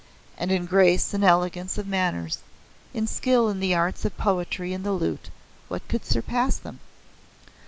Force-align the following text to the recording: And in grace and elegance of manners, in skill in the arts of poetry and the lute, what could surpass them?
And 0.35 0.51
in 0.51 0.65
grace 0.65 1.13
and 1.13 1.23
elegance 1.23 1.77
of 1.77 1.85
manners, 1.85 2.39
in 2.91 3.05
skill 3.05 3.49
in 3.49 3.59
the 3.59 3.75
arts 3.75 4.03
of 4.03 4.17
poetry 4.17 4.73
and 4.73 4.83
the 4.83 4.93
lute, 4.93 5.29
what 5.67 5.87
could 5.87 6.05
surpass 6.07 6.57
them? 6.57 6.79